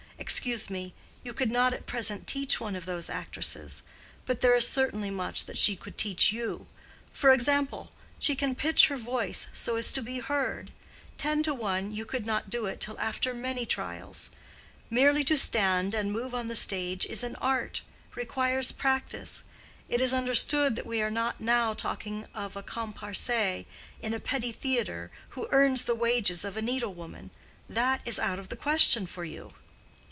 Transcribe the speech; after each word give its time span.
Excuse 0.17 0.69
me; 0.69 0.93
you 1.23 1.33
could 1.33 1.51
not 1.51 1.73
at 1.73 1.85
present 1.87 2.25
teach 2.25 2.59
one 2.59 2.75
of 2.75 2.85
those 2.85 3.09
actresses; 3.09 3.81
but 4.25 4.41
there 4.41 4.55
is 4.55 4.67
certainly 4.67 5.09
much 5.09 5.45
that 5.45 5.57
she 5.57 5.75
could 5.75 5.97
teach 5.97 6.31
you. 6.31 6.67
For 7.11 7.31
example, 7.33 7.91
she 8.17 8.35
can 8.35 8.55
pitch 8.55 8.87
her 8.87 8.97
voice 8.97 9.49
so 9.51 9.75
as 9.75 9.91
to 9.93 10.01
be 10.01 10.19
heard: 10.19 10.71
ten 11.17 11.43
to 11.43 11.53
one 11.53 11.91
you 11.91 12.05
could 12.05 12.25
not 12.25 12.49
do 12.49 12.65
it 12.65 12.79
till 12.79 12.97
after 12.99 13.33
many 13.33 13.65
trials. 13.65 14.29
Merely 14.89 15.23
to 15.25 15.35
stand 15.35 15.93
and 15.93 16.11
move 16.13 16.33
on 16.33 16.47
the 16.47 16.55
stage 16.55 17.05
is 17.07 17.23
an 17.23 17.35
art—requires 17.37 18.71
practice. 18.71 19.43
It 19.89 19.99
is 20.01 20.13
understood 20.13 20.75
that 20.75 20.87
we 20.87 21.01
are 21.01 21.11
not 21.11 21.41
now 21.41 21.73
talking 21.73 22.25
of 22.33 22.55
a 22.55 22.63
comparse 22.63 23.29
in 23.99 24.13
a 24.13 24.19
petty 24.19 24.51
theatre 24.51 25.11
who 25.29 25.47
earns 25.51 25.83
the 25.85 25.95
wages 25.95 26.45
of 26.45 26.55
a 26.57 26.61
needle 26.61 26.93
woman. 26.93 27.31
That 27.67 28.01
is 28.05 28.17
out 28.19 28.39
of 28.39 28.49
the 28.49 28.55
question 28.55 29.05
for 29.07 29.25
you." 29.25 29.51